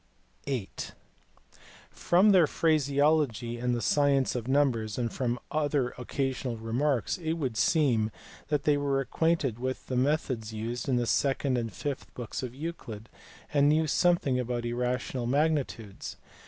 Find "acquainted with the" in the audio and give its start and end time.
8.99-9.95